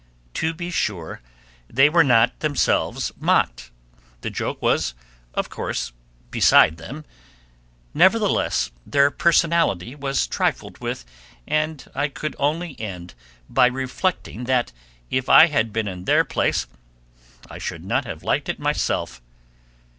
[0.33, 1.21] To be sure,
[1.69, 3.69] they were not themselves mocked;
[4.21, 4.95] the joke was,
[5.35, 5.91] of course,
[6.31, 7.05] beside them;
[7.93, 11.05] nevertheless, their personality was trifled with,
[11.47, 13.13] and I could only end
[13.47, 14.71] by reflecting that
[15.11, 16.65] if I had been in their place
[17.47, 19.21] I should not have liked it myself.